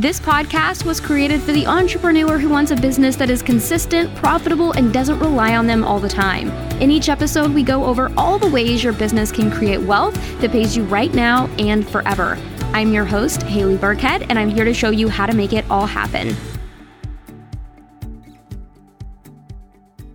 [0.00, 4.72] This podcast was created for the entrepreneur who wants a business that is consistent, profitable,
[4.72, 6.48] and doesn't rely on them all the time.
[6.80, 10.52] In each episode, we go over all the ways your business can create wealth that
[10.52, 12.38] pays you right now and forever.
[12.72, 15.66] I'm your host, Haley Burkhead, and I'm here to show you how to make it
[15.70, 16.34] all happen.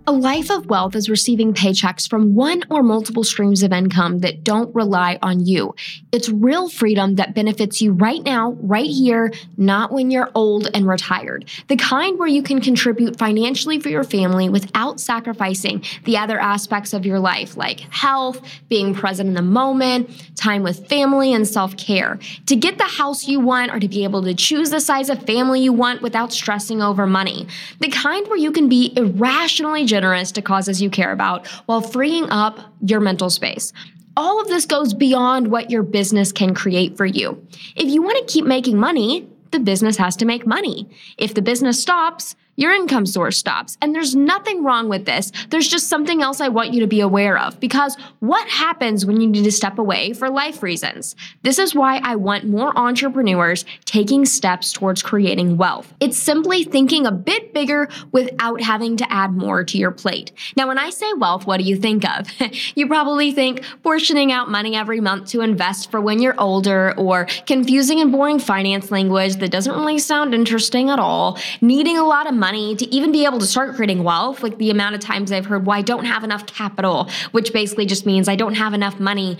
[0.08, 4.44] A life of wealth is receiving paychecks from one or multiple streams of income that
[4.44, 5.74] don't rely on you.
[6.12, 10.86] It's real freedom that benefits you right now, right here, not when you're old and
[10.86, 11.50] retired.
[11.66, 16.92] The kind where you can contribute financially for your family without sacrificing the other aspects
[16.92, 21.76] of your life, like health, being present in the moment, time with family, and self
[21.76, 22.20] care.
[22.46, 25.24] To get the house you want or to be able to choose the size of
[25.24, 27.48] family you want without stressing over money.
[27.80, 32.28] The kind where you can be irrationally generous to causes you care about while freeing
[32.30, 33.72] up your mental space.
[34.16, 37.46] All of this goes beyond what your business can create for you.
[37.76, 40.88] If you want to keep making money, the business has to make money.
[41.18, 43.76] If the business stops, your income source stops.
[43.80, 45.30] And there's nothing wrong with this.
[45.50, 49.20] There's just something else I want you to be aware of because what happens when
[49.20, 51.14] you need to step away for life reasons?
[51.42, 55.92] This is why I want more entrepreneurs taking steps towards creating wealth.
[56.00, 60.32] It's simply thinking a bit bigger without having to add more to your plate.
[60.56, 62.26] Now, when I say wealth, what do you think of?
[62.74, 67.26] you probably think portioning out money every month to invest for when you're older or
[67.46, 72.26] confusing and boring finance language that doesn't really sound interesting at all, needing a lot
[72.26, 74.42] of money money to even be able to start creating wealth.
[74.44, 76.96] Like the amount of times I've heard, well, I don't have enough capital,
[77.36, 79.30] which basically just means I don't have enough money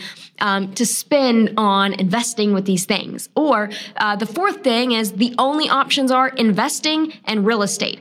[0.40, 3.28] um, to spend on investing with these things.
[3.34, 8.00] Or uh, the fourth thing is the only options are investing and real estate.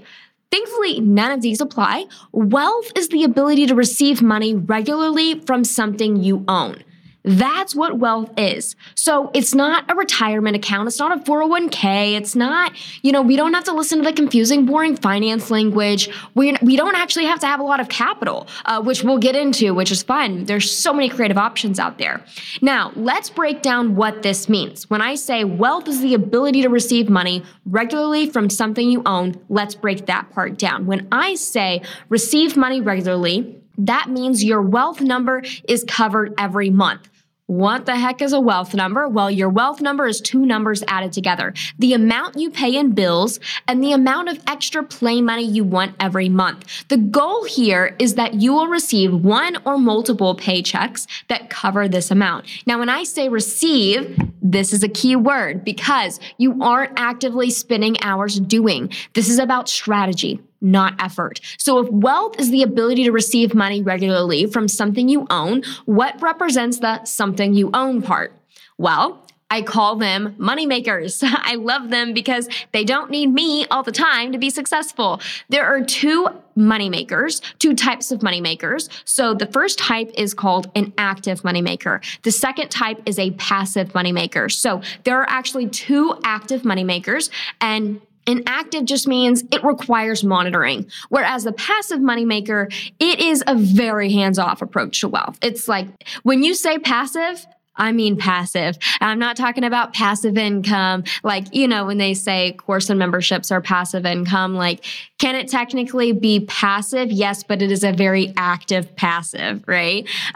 [0.51, 2.05] Thankfully, none of these apply.
[2.31, 6.83] Wealth is the ability to receive money regularly from something you own.
[7.25, 8.75] That's what wealth is.
[8.93, 10.87] So it's not a retirement account.
[10.87, 12.15] It's not a 401k.
[12.15, 16.07] It's not, you know, we don't have to listen to the confusing, boring finance language.
[16.35, 19.35] We, we don't actually have to have a lot of capital, uh, which we'll get
[19.35, 20.45] into, which is fun.
[20.45, 22.23] There's so many creative options out there.
[22.61, 24.87] Now, let's break down what this means.
[24.87, 29.33] When I say wealth is the ability to receive money regularly from something you own,
[29.49, 30.85] let's break that part down.
[30.85, 37.09] When I say receive money regularly, that means your wealth number is covered every month.
[37.47, 39.07] What the heck is a wealth number?
[39.07, 43.39] Well, your wealth number is two numbers added together the amount you pay in bills
[43.67, 46.87] and the amount of extra play money you want every month.
[46.87, 52.09] The goal here is that you will receive one or multiple paychecks that cover this
[52.09, 52.47] amount.
[52.65, 58.01] Now, when I say receive, this is a key word because you aren't actively spending
[58.01, 58.91] hours doing.
[59.13, 61.39] This is about strategy not effort.
[61.57, 66.19] So if wealth is the ability to receive money regularly from something you own, what
[66.21, 68.33] represents the something you own part?
[68.77, 71.21] Well, I call them money makers.
[71.23, 75.21] I love them because they don't need me all the time to be successful.
[75.49, 78.89] There are two money makers, two types of money makers.
[79.03, 82.01] So the first type is called an active money maker.
[82.23, 84.49] The second type is a passive money maker.
[84.49, 87.29] So there are actually two active money makers
[87.61, 93.55] and an active just means it requires monitoring, whereas the passive moneymaker, it is a
[93.55, 95.37] very hands off approach to wealth.
[95.41, 95.87] It's like
[96.23, 97.45] when you say passive,
[97.77, 98.77] I mean passive.
[99.01, 101.03] I'm not talking about passive income.
[101.23, 104.85] Like, you know, when they say course and memberships are passive income, like,
[105.17, 107.11] can it technically be passive?
[107.11, 110.07] Yes, but it is a very active passive, right?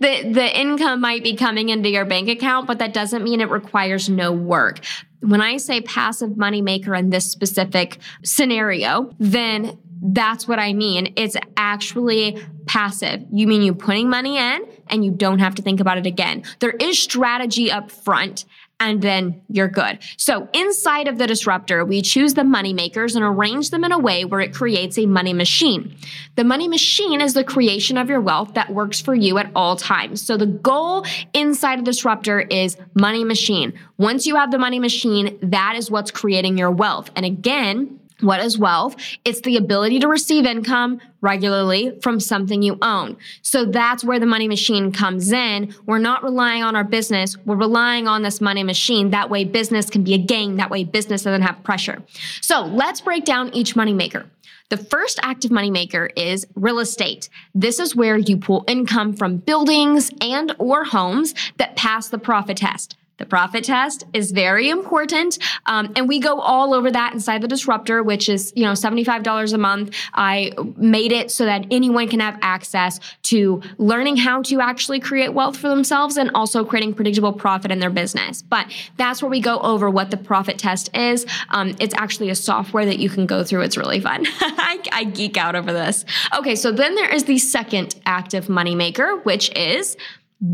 [0.00, 3.50] the, the income might be coming into your bank account, but that doesn't mean it
[3.50, 4.80] requires no work.
[5.20, 11.12] When I say passive money maker in this specific scenario, then that's what I mean.
[11.16, 13.24] It's actually passive.
[13.30, 16.44] You mean you're putting money in and you don't have to think about it again.
[16.60, 18.44] There is strategy up front
[18.80, 19.98] and then you're good.
[20.16, 23.98] So inside of the disruptor, we choose the money makers and arrange them in a
[23.98, 25.94] way where it creates a money machine.
[26.36, 29.76] The money machine is the creation of your wealth that works for you at all
[29.76, 30.22] times.
[30.22, 33.74] So the goal inside of disruptor is money machine.
[33.98, 37.10] Once you have the money machine, that is what's creating your wealth.
[37.14, 38.96] And again, what is wealth?
[39.24, 43.16] It's the ability to receive income regularly from something you own.
[43.42, 45.74] So that's where the money machine comes in.
[45.86, 47.36] We're not relying on our business.
[47.44, 49.10] We're relying on this money machine.
[49.10, 50.56] That way business can be a gain.
[50.56, 52.02] That way business doesn't have pressure.
[52.40, 54.26] So let's break down each money maker.
[54.70, 57.28] The first active money maker is real estate.
[57.54, 62.58] This is where you pull income from buildings and or homes that pass the profit
[62.58, 62.96] test.
[63.20, 65.38] The profit test is very important.
[65.66, 69.52] Um, and we go all over that inside the disruptor, which is, you know, $75
[69.52, 69.94] a month.
[70.14, 75.34] I made it so that anyone can have access to learning how to actually create
[75.34, 78.40] wealth for themselves and also creating predictable profit in their business.
[78.40, 81.26] But that's where we go over what the profit test is.
[81.50, 83.60] Um, it's actually a software that you can go through.
[83.60, 84.24] It's really fun.
[84.40, 86.06] I, I geek out over this.
[86.34, 89.98] Okay, so then there is the second active moneymaker, which is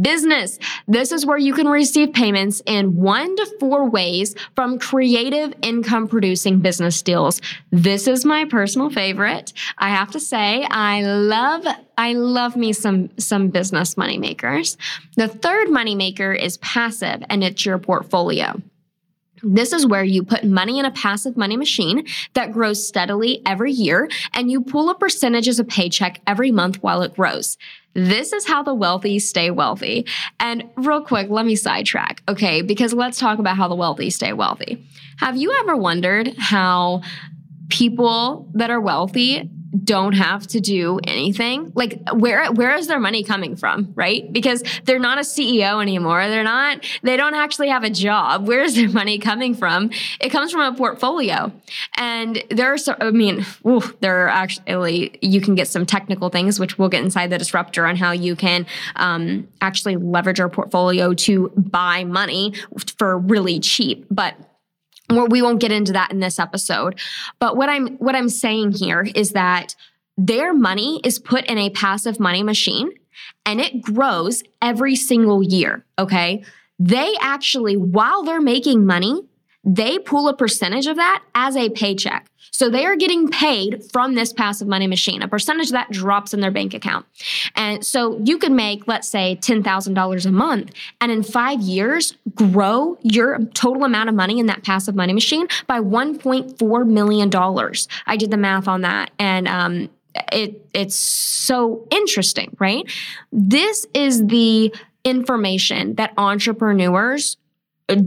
[0.03, 0.59] Business.
[0.89, 6.09] This is where you can receive payments in one to four ways from creative income
[6.09, 7.41] producing business deals.
[7.71, 9.53] This is my personal favorite.
[9.79, 11.65] I have to say, I love,
[11.97, 14.77] I love me some, some business money makers.
[15.17, 18.61] The third money maker is passive and it's your portfolio.
[19.43, 23.71] This is where you put money in a passive money machine that grows steadily every
[23.71, 27.57] year and you pull a percentage as a paycheck every month while it grows.
[27.97, 30.07] This is how the wealthy stay wealthy.
[30.39, 32.61] And real quick, let me sidetrack, okay?
[32.61, 34.87] Because let's talk about how the wealthy stay wealthy.
[35.17, 37.01] Have you ever wondered how
[37.69, 39.51] people that are wealthy
[39.85, 41.73] don't have to do anything.
[41.75, 44.31] Like where where is their money coming from right?
[44.33, 46.29] Because they're not a ceo anymore.
[46.29, 48.47] They're not they don't actually have a job.
[48.47, 49.91] Where is their money coming from?
[50.21, 51.53] It comes from a portfolio.
[51.97, 56.29] And there are so i mean ooh, there are actually you can get some technical
[56.31, 58.67] things which we'll get inside the disruptor on how you can
[58.97, 62.53] um, actually leverage your portfolio to buy money
[62.99, 64.07] for really cheap.
[64.11, 64.37] But
[65.11, 66.99] we won't get into that in this episode.
[67.39, 69.75] But what i'm what i'm saying here is that
[70.19, 72.91] their money is put in a passive money machine
[73.45, 76.45] and it grows every single year okay?
[76.79, 79.23] They actually while they're making money
[79.65, 84.15] they pull a percentage of that as a paycheck so they are getting paid from
[84.15, 85.21] this passive money machine.
[85.21, 87.05] A percentage of that drops in their bank account.
[87.55, 90.73] And so you can make, let's say, $10,000 a month,
[91.03, 95.49] and in five years, grow your total amount of money in that passive money machine
[95.67, 97.31] by $1.4 million.
[98.07, 99.11] I did the math on that.
[99.19, 99.91] And, um,
[100.33, 102.91] it it's so interesting, right?
[103.33, 104.75] This is the
[105.05, 107.37] information that entrepreneurs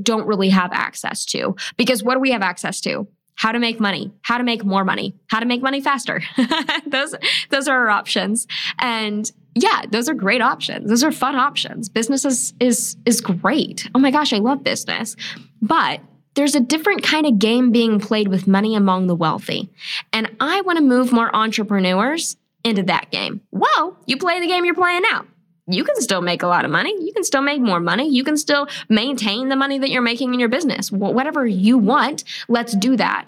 [0.02, 3.08] don't really have access to because what do we have access to?
[3.40, 6.22] How to make money, how to make more money, how to make money faster.
[6.88, 7.16] those,
[7.50, 8.46] those are our options.
[8.80, 10.90] And yeah, those are great options.
[10.90, 11.88] Those are fun options.
[11.88, 13.90] Business is, is, is great.
[13.96, 15.16] Oh my gosh, I love business.
[15.62, 16.02] But
[16.34, 19.70] there's a different kind of game being played with money among the wealthy.
[20.12, 22.36] And I want to move more entrepreneurs
[22.66, 23.40] into that game.
[23.52, 25.26] Well, you play the game you're playing now
[25.70, 26.94] you can still make a lot of money.
[27.04, 28.10] You can still make more money.
[28.10, 30.92] You can still maintain the money that you're making in your business.
[30.92, 33.28] Whatever you want, let's do that.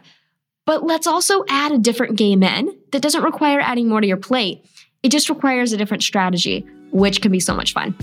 [0.66, 4.18] But let's also add a different game in that doesn't require adding more to your
[4.18, 4.66] plate.
[5.04, 7.96] It just requires a different strategy, which can be so much fun.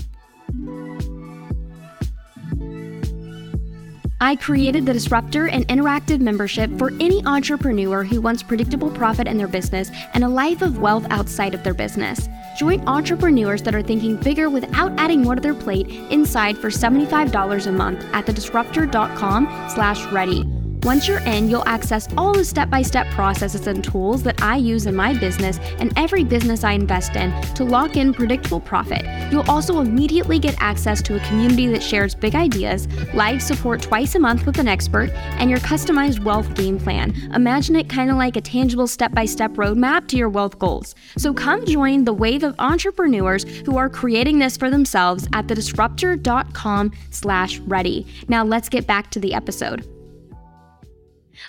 [4.21, 9.37] I created the Disruptor and Interactive membership for any entrepreneur who wants predictable profit in
[9.37, 12.27] their business and a life of wealth outside of their business.
[12.55, 17.67] Join entrepreneurs that are thinking bigger without adding more to their plate inside for $75
[17.67, 20.43] a month at thedisruptor.com slash ready.
[20.83, 24.55] Once you're in, you'll access all the step by step processes and tools that I
[24.55, 29.05] use in my business and every business I invest in to lock in predictable profit.
[29.29, 34.15] You'll also immediately get access to a community that shares big ideas, live support twice
[34.15, 37.13] a month with an expert, and your customized wealth game plan.
[37.35, 40.95] Imagine it kind of like a tangible step by step roadmap to your wealth goals.
[41.17, 46.93] So come join the wave of entrepreneurs who are creating this for themselves at thedisruptor.com
[47.11, 48.07] slash ready.
[48.29, 49.98] Now let's get back to the episode.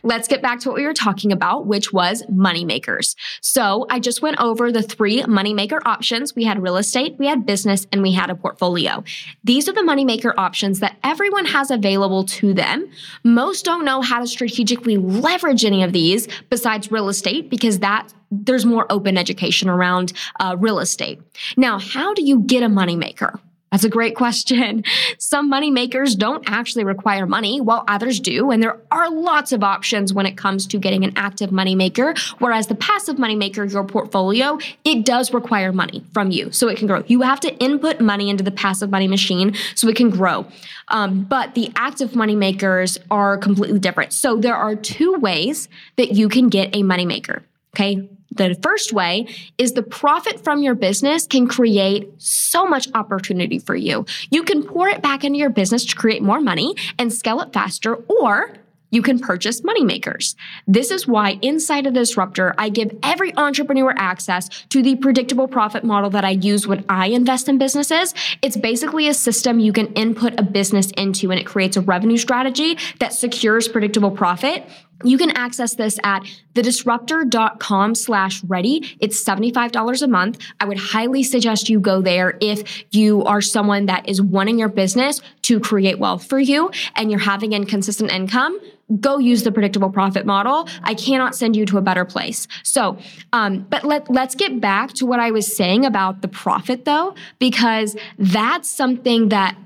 [0.02, 3.14] Let's get back to what we were talking about, which was moneymakers.
[3.40, 6.34] So I just went over the three moneymaker options.
[6.34, 9.04] We had real estate, we had business, and we had a portfolio.
[9.44, 12.90] These are the moneymaker options that everyone has available to them.
[13.24, 18.12] Most don't know how to strategically leverage any of these besides real estate because that
[18.30, 21.20] there's more open education around uh, real estate.
[21.56, 23.40] Now, how do you get a moneymaker?
[23.70, 24.84] That's a great question.
[25.18, 28.50] Some money makers don't actually require money, while others do.
[28.50, 32.14] And there are lots of options when it comes to getting an active money maker.
[32.38, 36.78] Whereas the passive money maker, your portfolio, it does require money from you so it
[36.78, 37.04] can grow.
[37.06, 40.46] You have to input money into the passive money machine so it can grow.
[40.88, 44.12] Um, but the active money makers are completely different.
[44.12, 47.44] So there are two ways that you can get a money maker.
[47.74, 48.08] Okay.
[48.32, 49.26] The first way
[49.58, 54.06] is the profit from your business can create so much opportunity for you.
[54.30, 57.52] You can pour it back into your business to create more money and scale it
[57.52, 58.54] faster, or
[58.90, 60.36] you can purchase money makers.
[60.66, 65.84] This is why inside of Disruptor, I give every entrepreneur access to the predictable profit
[65.84, 68.14] model that I use when I invest in businesses.
[68.42, 72.16] It's basically a system you can input a business into and it creates a revenue
[72.16, 74.66] strategy that secures predictable profit
[75.04, 78.96] you can access this at thedisruptor.com slash ready.
[79.00, 80.38] It's $75 a month.
[80.58, 84.68] I would highly suggest you go there if you are someone that is wanting your
[84.68, 88.60] business to create wealth for you and you're having inconsistent income.
[88.98, 90.68] Go use the predictable profit model.
[90.82, 92.48] I cannot send you to a better place.
[92.64, 92.98] So,
[93.32, 97.14] um, but let, let's get back to what I was saying about the profit though,
[97.38, 99.56] because that's something that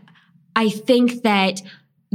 [0.54, 1.62] I think that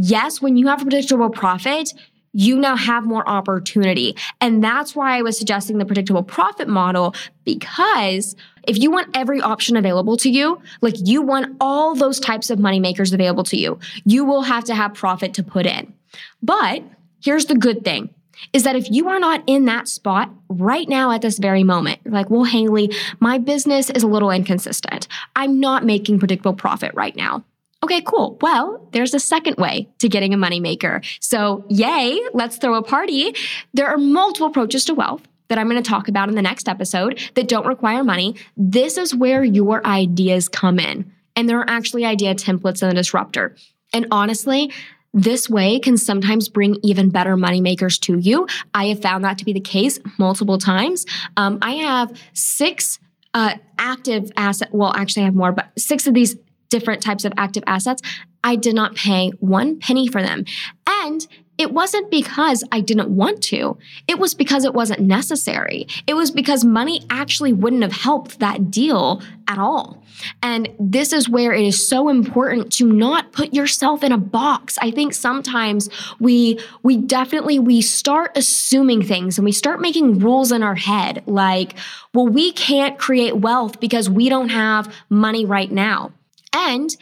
[0.01, 1.93] yes, when you have a predictable profit,
[2.39, 4.15] you now have more opportunity.
[4.39, 9.41] And that's why I was suggesting the predictable profit model because if you want every
[9.41, 13.57] option available to you, like you want all those types of money makers available to
[13.57, 15.93] you, you will have to have profit to put in.
[16.41, 16.81] But
[17.21, 18.13] here's the good thing
[18.53, 21.99] is that if you are not in that spot right now at this very moment,
[22.05, 25.09] like, well, Haley, my business is a little inconsistent.
[25.35, 27.43] I'm not making predictable profit right now.
[27.83, 28.37] Okay, cool.
[28.41, 31.05] Well, there's a second way to getting a moneymaker.
[31.21, 33.33] So, yay, let's throw a party.
[33.73, 36.67] There are multiple approaches to wealth that I'm going to talk about in the next
[36.67, 38.35] episode that don't require money.
[38.57, 41.11] This is where your ideas come in.
[41.35, 43.55] And there are actually idea templates in the disruptor.
[43.93, 44.71] And honestly,
[45.13, 48.47] this way can sometimes bring even better money makers to you.
[48.73, 51.05] I have found that to be the case multiple times.
[51.37, 52.99] Um, I have six
[53.33, 54.69] uh, active asset.
[54.71, 56.35] Well, actually, I have more, but six of these
[56.69, 58.01] different types of active assets,
[58.43, 60.45] I did not pay one penny for them.
[60.87, 61.27] And
[61.59, 63.77] it wasn't because I didn't want to.
[64.07, 65.87] It was because it wasn't necessary.
[66.07, 70.01] It was because money actually wouldn't have helped that deal at all.
[70.41, 74.77] And this is where it is so important to not put yourself in a box.
[74.81, 80.53] I think sometimes we we definitely we start assuming things and we start making rules
[80.53, 81.75] in our head like,
[82.13, 86.13] well, we can't create wealth because we don't have money right now.
[86.53, 86.95] And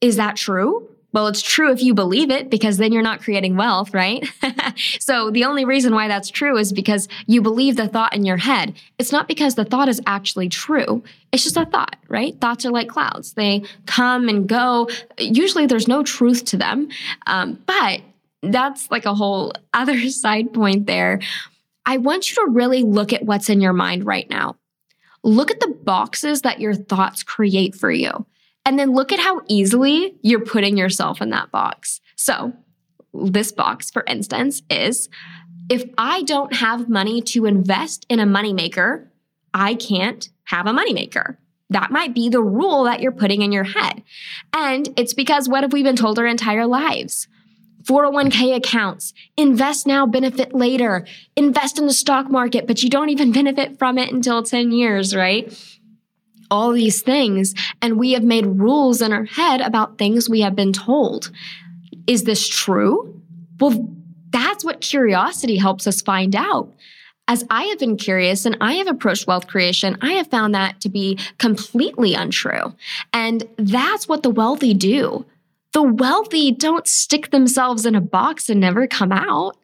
[0.00, 0.88] is that true?
[1.16, 4.28] Well, it's true if you believe it because then you're not creating wealth, right?
[5.00, 8.36] so the only reason why that's true is because you believe the thought in your
[8.36, 8.74] head.
[8.98, 11.02] It's not because the thought is actually true.
[11.32, 12.38] It's just a thought, right?
[12.38, 13.32] Thoughts are like clouds.
[13.32, 14.90] They come and go.
[15.18, 16.88] Usually there's no truth to them.
[17.26, 18.02] Um, but
[18.42, 21.20] that's like a whole other side point there.
[21.86, 24.56] I want you to really look at what's in your mind right now.
[25.22, 28.26] Look at the boxes that your thoughts create for you.
[28.66, 32.00] And then look at how easily you're putting yourself in that box.
[32.16, 32.52] So,
[33.14, 35.08] this box, for instance, is
[35.70, 39.06] if I don't have money to invest in a moneymaker,
[39.54, 41.36] I can't have a moneymaker.
[41.70, 44.02] That might be the rule that you're putting in your head.
[44.52, 47.28] And it's because what have we been told our entire lives?
[47.84, 51.06] 401k accounts, invest now, benefit later,
[51.36, 55.14] invest in the stock market, but you don't even benefit from it until 10 years,
[55.14, 55.75] right?
[56.50, 60.56] All these things, and we have made rules in our head about things we have
[60.56, 61.30] been told.
[62.06, 63.20] Is this true?
[63.58, 63.88] Well,
[64.30, 66.72] that's what curiosity helps us find out.
[67.28, 70.80] As I have been curious and I have approached wealth creation, I have found that
[70.82, 72.74] to be completely untrue.
[73.12, 75.26] And that's what the wealthy do.
[75.72, 79.56] The wealthy don't stick themselves in a box and never come out.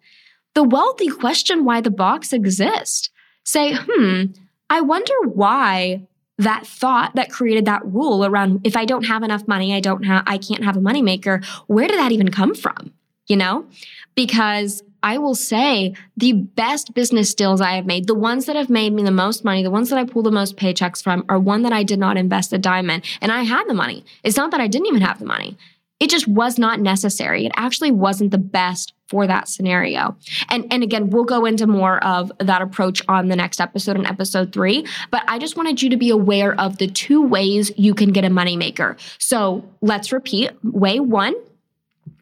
[0.55, 3.11] The wealthy question why the box exists.
[3.45, 4.25] Say, hmm,
[4.69, 6.07] I wonder why
[6.43, 10.05] that thought that created that rule around if I don't have enough money, I don't
[10.05, 11.45] have I can't have a moneymaker.
[11.67, 12.93] Where did that even come from?
[13.27, 13.67] You know?
[14.15, 18.71] Because I will say the best business deals I have made, the ones that have
[18.71, 21.41] made me the most money, the ones that I pull the most paychecks from, are
[21.41, 23.03] one that I did not invest a dime in.
[23.21, 24.05] And I had the money.
[24.23, 25.57] It's not that I didn't even have the money.
[26.03, 27.47] It just was not necessary.
[27.47, 30.17] It actually wasn't the best for that scenario.
[30.49, 34.05] And, and again, we'll go into more of that approach on the next episode in
[34.05, 34.85] episode three.
[35.13, 38.25] But I just wanted you to be aware of the two ways you can get
[38.25, 38.99] a moneymaker.
[39.23, 40.51] So let's repeat.
[40.65, 41.35] Way one,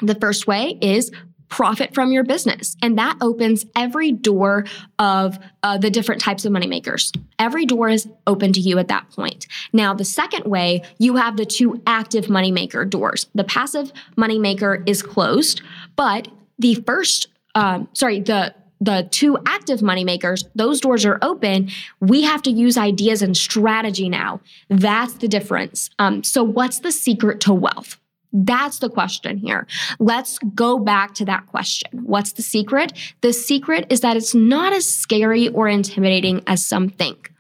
[0.03, 1.11] the first way is
[1.50, 2.76] profit from your business.
[2.80, 4.64] And that opens every door
[4.99, 7.12] of uh, the different types of money makers.
[7.38, 9.47] Every door is open to you at that point.
[9.73, 13.26] Now, the second way, you have the two active money maker doors.
[13.35, 15.61] The passive money maker is closed,
[15.97, 16.28] but
[16.59, 21.69] the first, um, sorry, the the two active money makers, those doors are open.
[22.00, 24.40] We have to use ideas and strategy now.
[24.71, 25.90] That's the difference.
[25.99, 27.99] Um, so, what's the secret to wealth?
[28.33, 29.67] That's the question here.
[29.99, 31.91] Let's go back to that question.
[32.05, 32.93] What's the secret?
[33.23, 37.33] The secret is that it's not as scary or intimidating as some think.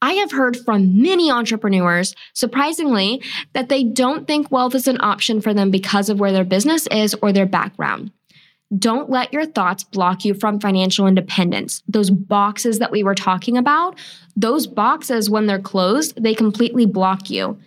[0.00, 3.22] I have heard from many entrepreneurs, surprisingly,
[3.52, 6.88] that they don't think wealth is an option for them because of where their business
[6.88, 8.10] is or their background.
[8.76, 11.82] Don't let your thoughts block you from financial independence.
[11.86, 13.98] Those boxes that we were talking about,
[14.34, 17.58] those boxes, when they're closed, they completely block you.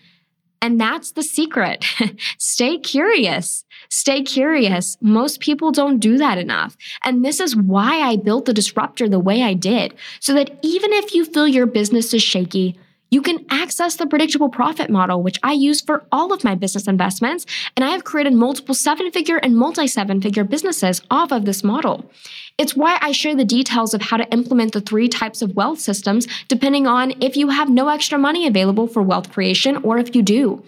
[0.62, 1.86] And that's the secret.
[2.40, 3.64] Stay curious.
[3.90, 4.98] Stay curious.
[5.02, 6.76] Most people don't do that enough.
[7.04, 10.92] And this is why I built the disruptor the way I did, so that even
[10.94, 12.80] if you feel your business is shaky,
[13.16, 16.86] you can access the predictable profit model, which I use for all of my business
[16.86, 17.46] investments.
[17.78, 21.64] And I have created multiple seven figure and multi seven figure businesses off of this
[21.64, 22.12] model.
[22.58, 25.80] It's why I share the details of how to implement the three types of wealth
[25.80, 30.14] systems, depending on if you have no extra money available for wealth creation or if
[30.14, 30.62] you do.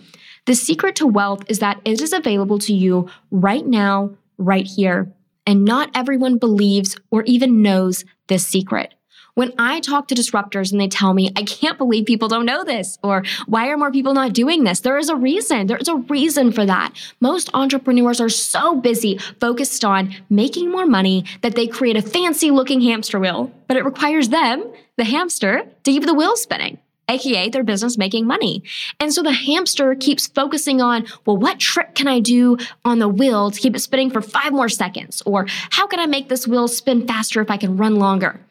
[0.46, 5.12] The secret to wealth is that it is available to you right now, right here.
[5.46, 8.94] And not everyone believes or even knows this secret.
[9.38, 12.64] When I talk to disruptors and they tell me, I can't believe people don't know
[12.64, 14.80] this, or why are more people not doing this?
[14.80, 15.68] There is a reason.
[15.68, 16.94] There's a reason for that.
[17.22, 22.50] Most entrepreneurs are so busy focused on making more money that they create a fancy
[22.50, 24.66] looking hamster wheel, but it requires them,
[24.96, 28.64] the hamster, to keep the wheel spinning aka their business making money.
[29.00, 33.08] And so the hamster keeps focusing on, well, what trick can I do on the
[33.08, 35.22] wheel to keep it spinning for five more seconds?
[35.28, 38.42] Or how can I make this wheel spin faster if I can run longer?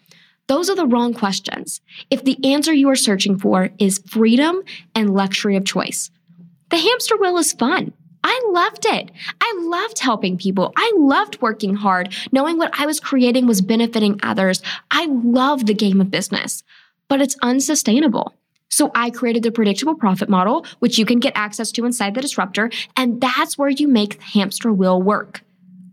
[0.49, 1.81] Those are the wrong questions.
[2.11, 4.63] If the answer you are searching for is freedom
[4.95, 6.11] and luxury of choice,
[6.71, 7.93] the hamster wheel is fun.
[8.23, 9.11] I loved it.
[9.41, 10.73] I loved helping people.
[10.77, 14.63] I loved working hard, knowing what I was creating was benefiting others.
[14.91, 16.65] I love the game of business,
[17.09, 18.35] but it's unsustainable.
[18.69, 22.21] So I created the predictable profit model, which you can get access to inside the
[22.21, 22.71] disruptor.
[22.97, 25.43] And that's where you make the hamster wheel work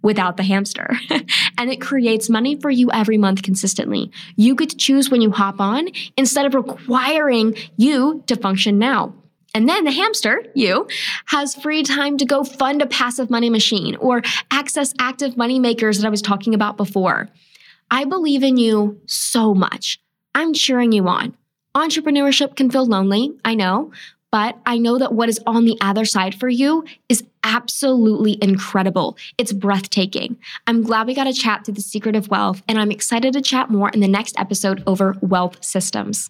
[0.03, 0.91] without the hamster.
[1.57, 4.12] and it creates money for you every month consistently.
[4.36, 9.15] You get to choose when you hop on instead of requiring you to function now.
[9.55, 10.88] And then the hamster, you,
[11.25, 16.00] has free time to go fund a passive money machine or access active money makers
[16.00, 17.29] that I was talking about before.
[17.91, 20.00] I believe in you so much.
[20.33, 21.38] I'm cheering you on.
[21.75, 23.91] Entrepreneurship can feel lonely, I know,
[24.31, 29.17] but I know that what is on the other side for you is absolutely incredible.
[29.38, 30.38] It's breathtaking.
[30.67, 33.41] I'm glad we got to chat to the secret of wealth, and I'm excited to
[33.41, 36.29] chat more in the next episode over wealth systems.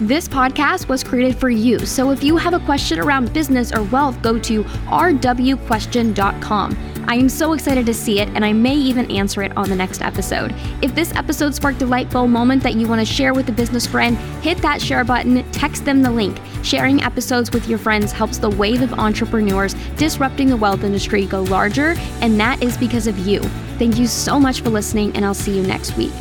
[0.00, 1.78] This podcast was created for you.
[1.86, 6.91] So if you have a question around business or wealth, go to rwquestion.com.
[7.06, 9.76] I am so excited to see it, and I may even answer it on the
[9.76, 10.54] next episode.
[10.80, 13.52] If this episode sparked a light bulb moment that you want to share with a
[13.52, 16.40] business friend, hit that share button, text them the link.
[16.62, 21.42] Sharing episodes with your friends helps the wave of entrepreneurs disrupting the wealth industry go
[21.42, 23.40] larger, and that is because of you.
[23.78, 26.12] Thank you so much for listening, and I'll see you next week.